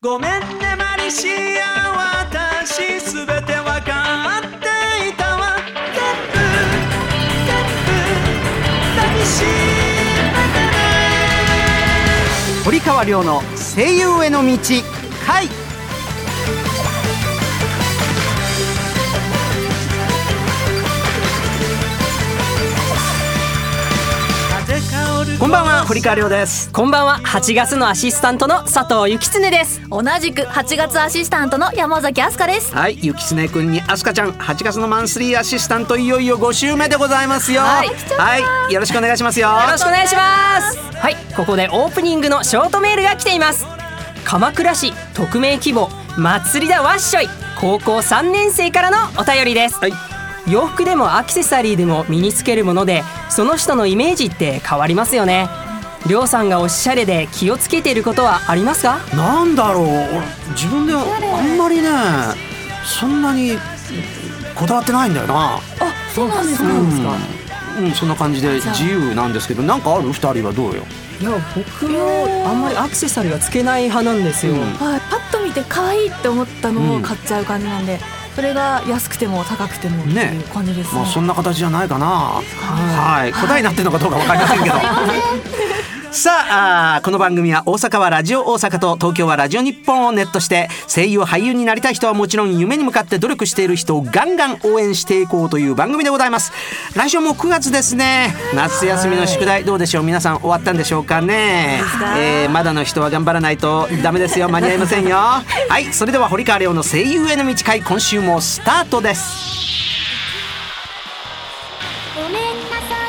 [0.00, 1.26] ごめんねマリシ
[1.60, 5.56] ア私すべてわかっていたわ。
[5.92, 5.98] 全
[6.30, 6.86] 部全
[7.82, 7.90] 部
[8.94, 9.48] 抱きしめ
[10.54, 10.78] てね
[12.64, 13.42] 堀川亮の
[13.74, 14.52] 声優への道。
[25.38, 25.84] こんばんは。
[25.86, 26.68] 堀川亮です。
[26.72, 27.20] こんばんは。
[27.24, 29.80] 8月のアシスタントの佐藤幸常です。
[29.88, 32.74] 同じく8月アシスタントの山崎飛鳥です。
[32.74, 37.60] はいゆきつねくんにあすかちゃん8月のマンスリーアシスタントいよいよ5週目でございますよ。
[37.60, 37.88] はい。
[38.18, 39.48] はいよろしくお願いしますよ。
[39.50, 40.76] よろしくお願いします。
[40.96, 43.64] はいここでオープニングのショートメールが来ています。
[44.24, 47.28] 鎌倉市匿名希望祭りだわっしょい。
[47.60, 50.07] 高校3年生からのお便りです、はい
[50.50, 55.48] 洋服でもアクセサリーでも身につけるものでその人のイメージって変わりますよね。
[56.06, 58.98] りょうさんがおしゃれで気をつけていることはありますか？
[59.14, 59.84] なんだろう。
[59.84, 60.98] 俺自分であ
[61.42, 61.90] んまりね
[62.84, 63.58] そんなに
[64.54, 65.56] こだわってないんだよな。
[65.56, 65.60] あ
[66.14, 66.68] そうなんですか？
[67.78, 70.12] うん、うん、そんな感じで自由なんですけどなんかある？
[70.12, 70.84] 二人はどうよ？
[71.20, 71.98] いや僕も
[72.48, 74.60] あんまりアクセサリーはつけない派なんですよ、うん。
[74.60, 77.98] はいパッと見て可愛いって思ったのを買っちゃう感じなんで、
[78.38, 81.00] それが安くても高くてもってねいう感じですね。
[81.00, 82.06] まあそんな形じゃないかな。
[82.06, 83.32] はい。
[83.32, 84.76] 答えになってるのかどうかわかりませんけど
[86.10, 96.52] さあこの番組は大阪はラジオ大阪と東京はラジオ日本をネットして声優俳優になりたい人はもちろん夢に向かって努力している人をガンガン応援していこうという番組でございます。
[96.96, 98.34] 来週も9月ですね。
[98.54, 101.20] 夏休みの宿題どうでしょう皆さん終わったんでしょうか？
[101.20, 101.80] ね、
[102.18, 104.48] えーまだの人は頑張らないとダメですよ。
[104.48, 105.16] 間に合いませんよ。
[105.68, 109.46] はいそれでは堀川亮の声優への道会今週もスタートです。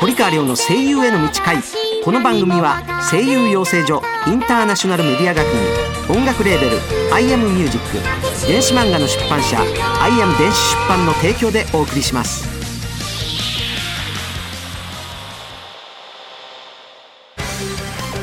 [0.00, 1.58] 堀川亮の声優への道会
[2.02, 6.78] この番組は声優養成所インターナショナルメディア学院音楽レーベル
[7.12, 9.60] 「アイアムミュージック電子漫画の出版社
[10.00, 12.48] 「アイアム電子出版」の提供でお送りします。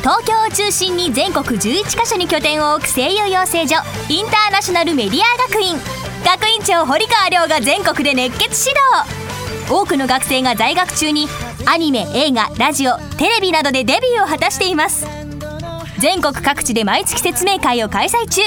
[0.01, 3.75] 東京を中心に全国11カ所に拠点を置く声優養成所
[4.09, 5.77] インターナショナルメディア学院。
[6.25, 9.27] 学院長堀川亮が全国で熱血指導。
[9.69, 11.27] 多くの学生が在学中に
[11.69, 15.05] アニメ映画ラジオテレビなどでデビューを果たしています。
[15.99, 18.41] 全国各地で毎月説明会を開催中。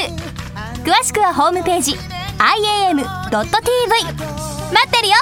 [0.82, 3.02] 詳しくはホームページ iam.tv
[3.34, 5.14] 待ってるよ。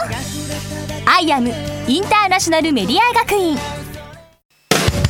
[1.06, 1.52] IAM
[1.88, 3.58] インターナショナルメディア学院。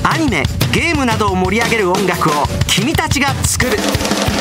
[0.02, 2.32] アニメゲームなどを盛り上げる音楽を
[2.66, 3.76] 君たちが作る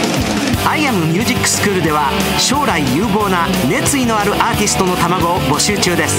[0.66, 6.16] 「アイアムミュージックスクール」では将来有望な熱意のあるアーティストの卵を募集中です。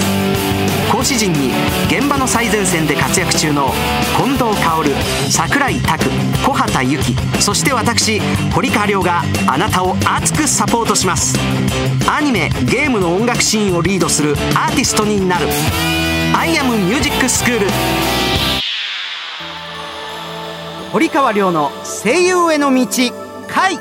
[1.09, 1.51] 講師陣に
[1.87, 3.71] 現場の最前線で活躍中の
[4.19, 4.91] 近藤薫
[5.31, 6.05] 櫻井拓
[6.45, 8.21] 小畑由紀そして私
[8.53, 11.39] 堀川亮があなたを熱くサポートします。
[12.11, 15.47] アニメゲームの音楽シーンをリードするアーティストになる
[16.37, 17.67] 「アイアムミュージックスクール」
[20.93, 21.73] 堀川亮の
[22.05, 22.87] 声優への道
[23.49, 23.79] 回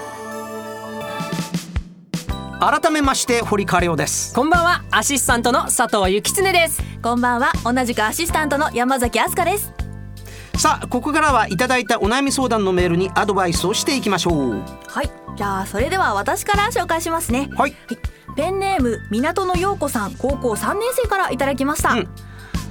[2.59, 4.33] 改めまして堀川亮です。
[4.33, 6.81] こんばんはアシスタントの佐藤幸常です。
[7.03, 9.71] こんばんは同じくアシスタントの山崎飛鳥です。
[10.57, 14.63] さあここからはいただいたお悩み相談のメールにアドバイスをしていきましょう。
[14.87, 17.47] はいじゃあそれでは私から紹介しますね。
[17.55, 17.75] はい。
[18.35, 22.07] ペンネーム港の陽子さん高校3年生からいただきました、うん。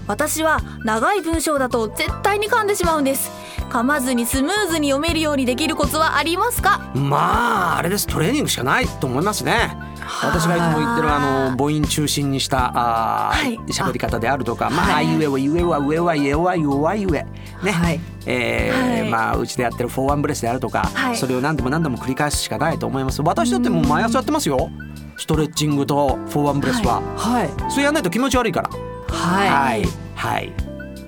[0.09, 3.31] 私は長い文章だと絶対に噛んでしまうんです
[3.67, 6.91] 噛まずにスムーズに読めるようにできるコツはありますか？
[6.95, 8.07] まああれです。
[8.07, 9.77] トレーニングしかないと思いますね。
[10.23, 13.59] 私がいつも言ってるあの母音中心にしたあーはい。
[13.73, 15.07] 喋り方であるとかまああはい。
[15.07, 17.27] いうえおいうえは上はえおは弱い上
[17.63, 18.01] ね、はい。
[18.27, 19.11] えーはい。
[19.11, 21.17] まあうちでやってるフォーワンブレスであるとか、はい。
[21.17, 23.21] それを何度も何度も繰り返すしかないと思います。
[23.23, 24.71] 私だってもう毎朝やってますよ。
[25.17, 27.71] ストレッチングとフォーワンブレスは、はい。
[27.71, 28.71] それやんないと気持ち悪いから。
[29.09, 29.49] はい。
[29.51, 29.85] はい。
[30.15, 30.53] はい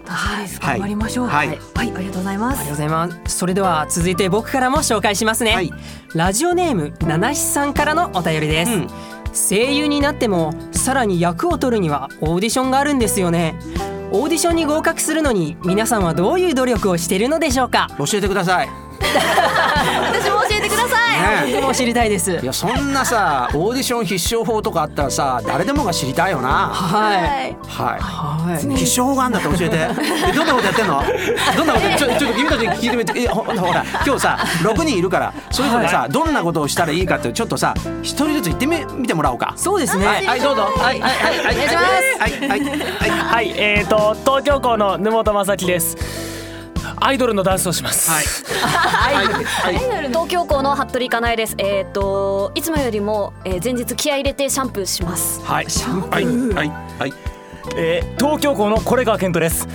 [0.08, 0.78] はいはい。
[0.78, 1.26] 頑張りましょう。
[1.26, 1.48] はい。
[1.48, 2.60] はい、ありがとうございます。
[2.60, 3.38] ありがとうございます。
[3.38, 5.72] それでは続いて僕からも紹介しますね、はい。
[6.14, 8.88] ラジオネーム七七さんからのお便りです、うん。
[9.32, 13.54] 声優になってもさらに役を取るにはオーディションがあるんですよね。
[14.10, 17.88] オーディションに合格するのに皆さんはどういう努力をしているのでしょうか？
[17.98, 18.68] 教えてください。
[18.98, 20.57] 私も教えてください
[21.30, 21.52] ね。
[21.54, 26.48] 僕も知りたいですいやそんなさオーディション必勝法とかあったらさ誰でもが知りたいよな。
[26.68, 27.56] はい。
[27.66, 28.64] ははい。
[28.64, 29.76] い必勝法があんだって教えて。
[29.76, 31.02] えどんなことやってんの？
[31.56, 33.20] どんなことちょちょっと君たちに聞いてみて。
[33.22, 39.54] えほほら今日さ6人いるからそれぞれさ、どんなことをしたらいいかってちょっとさ一人ずつ言ってみ見てもらおうか。
[39.56, 40.62] そうですね、はい、はい、どうぞ。
[40.62, 41.54] はいはいはいはい。
[41.54, 42.20] お願いします。
[42.20, 42.60] はいはい。
[42.60, 43.10] はい。
[43.10, 46.37] はい、えーと東京校の沼本正樹です。
[47.00, 48.10] アイドルのダンスをします。
[48.10, 48.22] は
[49.72, 49.78] い。
[50.08, 51.54] 東京校の服部かなえです。
[51.58, 55.40] えっ、といつもよりも、えー前日気合い入れてシャンプーします。
[55.44, 55.66] はい。
[55.66, 56.24] はい。
[56.54, 56.68] はい。
[56.98, 57.12] はい。
[57.76, 59.68] えー、東京校のこれが健人です。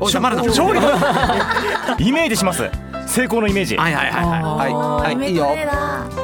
[0.00, 0.80] おじゃまだだ勝利。
[0.80, 0.88] の
[1.98, 2.70] イメージします。
[3.06, 3.76] 成功のイメージ。
[3.76, 4.72] はいはいはいはい。
[4.74, 5.16] はい。
[5.16, 5.44] はいいいよ。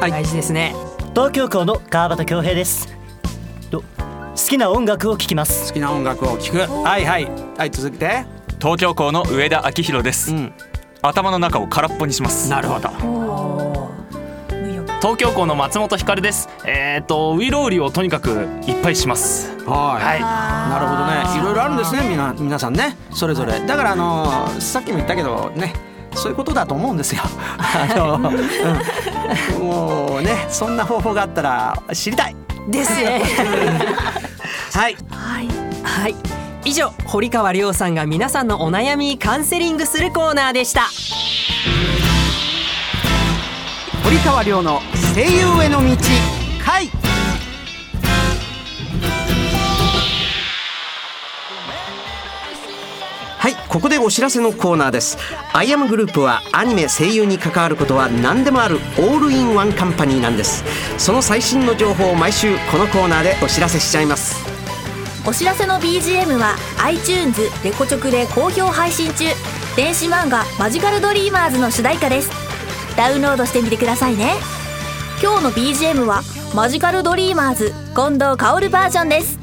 [0.00, 0.10] はい。
[0.10, 0.74] 大事ですね。
[1.14, 2.88] 東京校の川端恭平です。
[3.70, 3.84] と好
[4.36, 5.68] きな音楽を聴きます。
[5.68, 6.58] 好きな音楽を聴く。
[6.58, 7.28] はいはい。
[7.58, 10.52] はい続けて東京校の上田明宏です、うん。
[11.02, 12.48] 頭の中を空っぽにします。
[12.48, 12.88] なるほど。
[15.00, 16.48] 東京校の松本ひです。
[16.64, 18.30] えっ、とウイロウリをとにかく
[18.66, 19.54] いっぱいします。
[19.66, 21.40] はい、なるほどね。
[21.40, 22.96] いろいろあるんですねみな皆さんね。
[23.12, 23.60] それぞれ。
[23.60, 25.74] だからあのさっきも言ったけどね
[26.14, 27.22] そういうことだと思うんですよ。
[27.58, 32.36] あの、うん、もうねそんな方法があったら知りたい。
[32.68, 33.22] ですね。
[34.72, 34.96] はい。
[35.82, 36.35] はい
[36.66, 40.88] 以上堀川亮さんが皆さんのお悩みカウンセリングするコーナーでした。
[44.02, 44.80] 堀川亮の
[45.14, 45.96] 声優への道
[46.64, 46.88] 回。
[53.38, 55.18] はいここでお知らせのコーナーです。
[55.52, 60.64] アイアムグループはアニメ声優に関わることは何でもあるオールインワンカンパニーなんです。
[60.98, 64.45] その最新の情報を毎週このコーナーでお知らせしちゃいます。
[65.28, 69.24] お知らせの BGM は iTunes レコチョクで好評配信中。
[69.74, 72.30] 電子漫画マジカルドリーマーズの主題歌です。
[72.96, 74.34] ダウンロードしてみてくださいね。
[75.20, 76.22] 今日の BGM は
[76.54, 79.38] マジカルドリーマーズ近藤薫バージョンです。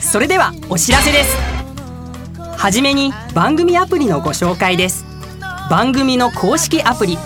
[0.00, 1.36] それではお知らせです。
[2.56, 5.04] はじめに番組アプリのご紹介です。
[5.68, 7.18] 番組の公式アプリ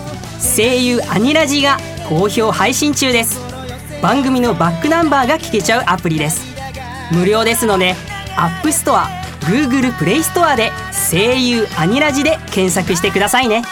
[0.55, 1.77] 声優アニラジが
[2.09, 3.39] 好評配信中です。
[4.01, 6.52] 番組のバックナンバーが聞けちゃうアプリです。
[7.11, 7.95] 無料ですので
[8.35, 9.05] App Store、
[9.41, 10.71] Google Play Store で
[11.11, 13.63] 声優アニラジで検索してくださいね。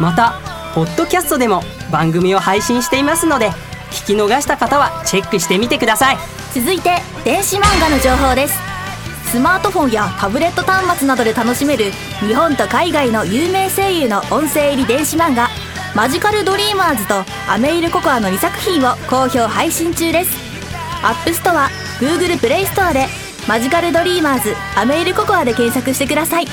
[0.00, 0.34] また
[0.74, 3.50] ポッドキャストでも番組を配信していますので
[3.90, 6.16] 聞き逃した方はチェックしてみてください。
[6.54, 8.54] 続いて電子漫画の情報です。
[9.30, 15.48] スマートフォンやタブレット端末などで楽しめる日本と海外の有名声優の音声入り電子漫画
[15.96, 20.30] 「マジカルドリーマーズ」と「アメイルココア」の2作品を好評配信中です。
[21.02, 21.70] App Store
[22.02, 23.06] Google Play ストアで
[23.46, 26.48] 「マジカルドリーマーズアメイルココア」で検索してください。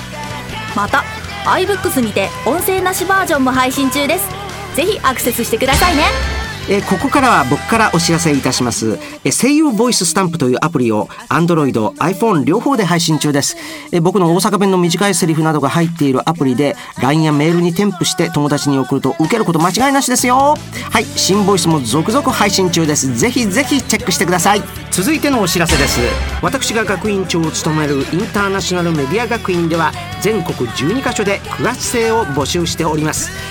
[0.76, 1.04] また
[1.46, 4.30] iBooks にて音声なしバージョンも配信中です。
[4.76, 6.39] ぜひアクセスしてくださいね。
[6.72, 9.00] えーここからは僕からお知らせいたします。
[9.24, 13.58] えー声優ボイススタンプというアプリを Android、iPhone 両方で配信中です。
[13.92, 20.56] えー僕の大阪弁の短いセリフなどが入っているアプリで LINE やメールに添付して友達に送ると受けること間違いなしですよ。
[20.92, 23.16] はい、新ボイスも続々配信中です。
[23.18, 24.62] ぜひぜひチェックしてください。
[24.92, 26.00] 続いてのお知らせです。
[26.44, 33.32] 私が学院長を務めるインターナショナルメディア学院では全国12カ所で9月生を募集しております。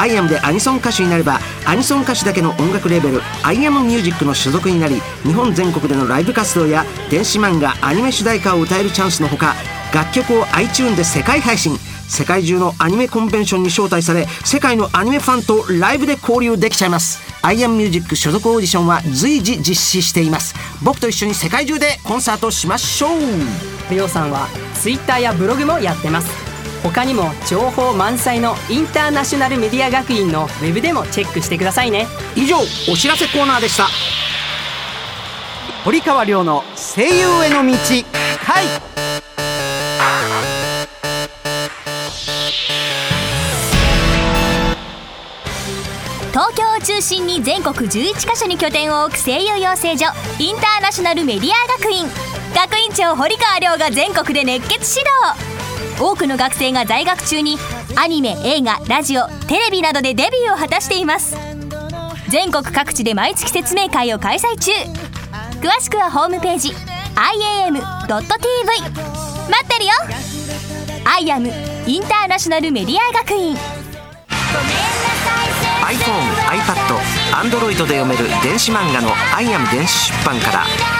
[0.00, 9.54] アイアムでアニソン歌手になればアニソン歌手だけの音楽レーベルアイアムミュージックの所属になり日本全国でのライブ活動や電子漫画アニメ主題歌を歌えるチャンスのほか
[9.92, 11.76] 楽曲を iTune で世界配信。
[12.08, 17.20] 世界中のアニメコンベンションに招待され世界のアニメファンとライブで交流できちゃいます。
[17.40, 20.54] アイアムミュージック所属オーディションは随時実施しています。
[20.82, 23.20] 僕と一緒に世界中でコンサートしましょう。
[23.92, 26.49] りょうさんはツイッターやブログもやってます。
[26.82, 32.06] 他にも情報満載のインターナショナルメディア学院のウェブでもチェックしてくださいね。
[32.34, 32.56] 以上
[32.90, 33.88] お知らせコーナーでした。
[35.84, 37.76] 堀川亮の声優への道
[38.44, 38.64] 回。
[46.30, 50.06] 東京を中心に全国11カ所に拠点を置く声優養成所
[50.38, 52.06] インターナショナルメディア学院。
[52.54, 55.59] 学院長堀川亮が全国で熱血指導
[55.98, 57.58] 多くの学生が在学中に
[57.96, 61.36] アニメ映画ラジオテレビなどでデビューを果たしています。
[62.28, 64.72] 全国各地で毎月説明会を開催中。
[65.60, 67.76] 詳しくはホームページ iam.tv
[68.10, 69.92] 待ってるよ。
[71.04, 71.50] アイアム
[71.86, 73.56] インターナショナルメディア学院。
[75.90, 77.00] iPhone iPad、
[77.32, 80.99] Android で読める電子漫画の「アイアム電子出版」から。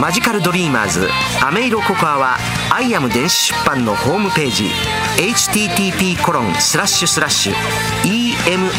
[0.00, 1.08] マジカルドリーマーズ。
[1.44, 2.36] アメイロココアは
[2.70, 4.70] アイアム電子出版のホームページ。
[5.16, 7.54] http コロンスラッシュスラッシュ
[8.04, 8.78] emanga.jp.net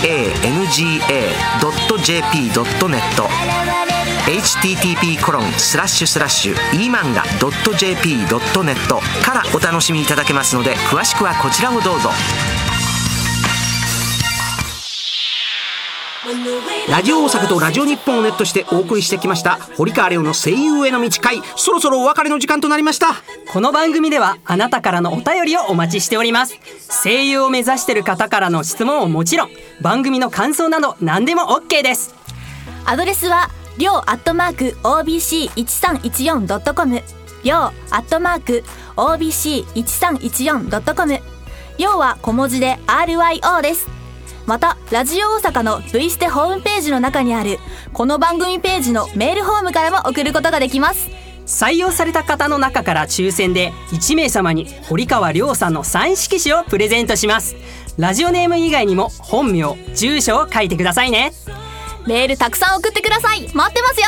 [4.26, 8.26] http コロンスラッシュスラッシュ emanga.jp.net
[9.26, 12.12] からお楽しみいただけますので詳しくはこちらをどうぞ。
[16.90, 21.42] ラジオ大阪とラジオ日本をネットしてお送りしてきました堀川亮の声優への道会。
[21.56, 23.16] そろそろお別れの時間となりました。
[23.52, 26.54] この番組ではあなたからのお便りをお待ちしております。
[27.04, 29.50] 声優を目指している方からの質問ももちろん
[29.82, 32.14] 番組の感想など何でも OK です。
[32.86, 37.02] アドレスはりょうアットマーク OBC1314.com
[37.44, 37.72] りょうア
[38.02, 38.64] ットマーク
[38.98, 41.20] OBC1314.com
[41.78, 43.99] りょうは小文字で RYO です
[44.50, 47.60] またラジオ大阪の V ステホームページの中にある
[47.94, 51.08] この番組ページのメールフォームからも送ることができます。
[51.46, 57.56] 採用された方の中から抽選で1名様に堀川亮さんのサイン色紙をプレゼントします。
[58.00, 61.32] ラジオネーム以外にも本名住所を書いてくださいね。
[62.08, 63.42] メールたくさん送ってください。
[63.54, 64.08] 待ってますよ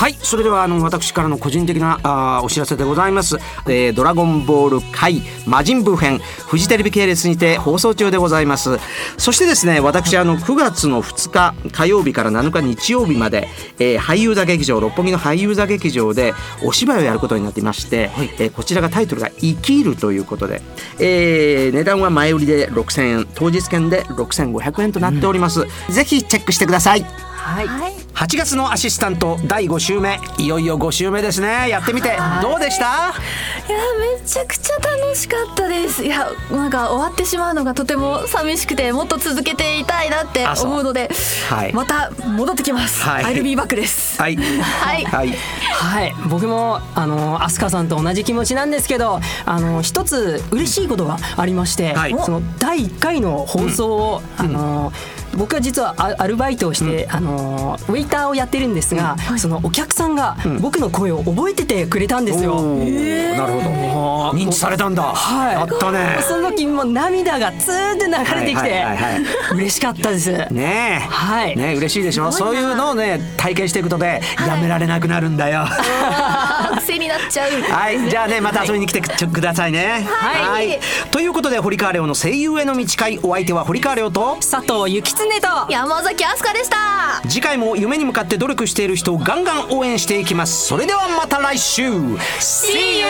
[0.00, 8.78] はいそれではあの私からの個人的なあーお知らせでございます、えードラゴンボール回魔人ブー編フジテレビ系列にて放送中でございます。
[9.18, 16.32] そしてですね私あの9月の2日火曜日から7日日曜日まで、えー俳優座劇場六本木の俳優座劇場で
[16.64, 20.62] お芝居をやることになっていまして、えーこちらがタイトルが「生きる」ということで、
[20.98, 27.04] えー値段は前売りで6000円当日券で6500円となっております、ぜひチェックしてください。
[27.36, 30.20] はい8月のアシスタント第5週目。
[30.36, 31.70] いよいよ5週目ですね。
[31.70, 32.84] やってみてどうでした？
[32.84, 33.78] いや
[34.20, 36.04] めちゃくちゃ楽しかったです。
[36.04, 41.08] いやなんか終わってしまうのがとても寂しくてもっと続けていたいなって思うので
[41.48, 41.72] はい。
[41.72, 43.24] また戻ってきます、はい。
[43.24, 44.20] I'll be back です。
[44.20, 44.36] はい。
[44.36, 45.04] はい。
[45.06, 45.28] はい。
[45.30, 46.14] はい。
[46.28, 52.14] 僕もあの飛鳥さんと同じ気持ちなんですけどあの一つ嬉しいことがありまして、はい。
[52.22, 54.92] その第1回の放送を、あの
[55.36, 62.54] 僕は実はアアルバイトをして、あのウェイターをやってるんですが、そのお客さんが僕の声を覚えててくれたんですよ。
[62.54, 63.36] おー。
[63.36, 63.70] なるほど。
[64.30, 65.02] 認知されたんだ。
[65.02, 66.18] はい、やったね。
[66.22, 69.24] その時もう涙がツーって流れてきはいはいはいはい。
[69.24, 70.30] て嬉しかったです。
[70.52, 71.08] ねえ。
[71.08, 71.56] はい。
[71.56, 72.30] ねえ嬉しいでしょ。
[72.32, 75.64] そういうのをね体験していくことでやめられなくなるんだよ
[77.00, 78.08] になっちゃうはい。
[78.08, 80.06] じゃあねまた遊びに来てくくださいね。
[80.06, 80.78] はい。
[81.10, 83.18] ということで堀川亮の声優への道会。
[83.22, 86.76] お相手は堀川亮と佐藤幸常と山崎飛鳥でした。
[87.28, 90.66] 次回も夢に向かって努力している人をガンガン応援していきます。
[90.66, 91.90] それではまた来週。
[92.38, 93.06] See you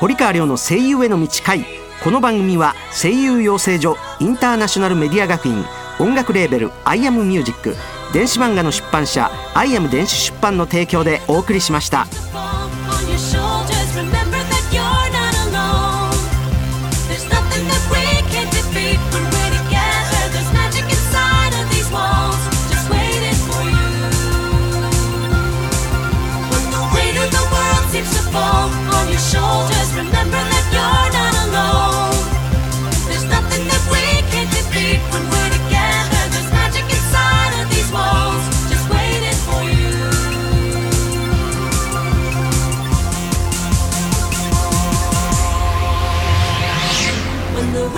[0.00, 1.64] 堀川亮の声優への道会。
[2.02, 5.64] この番組は声優養成所インターナショナルメディア学院
[5.98, 7.74] 音楽レーベル「アイアムミュージック
[8.12, 12.06] 電子漫画の出版社「アイアム電子出版」の提供でお送りしました。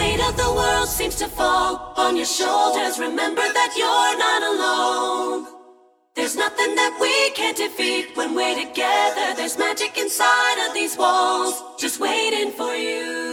[0.06, 5.46] weight of the world seems to fall on your shoulders, remember that you're not alone.
[6.14, 9.26] There's nothing that we can't defeat when we're together.
[9.36, 13.25] There's magic inside of these walls, just waiting for you.